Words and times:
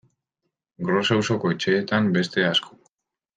Gros 0.87 1.11
auzoko 1.17 1.51
etxeetan 1.57 2.09
beste 2.17 2.47
asko. 2.49 2.79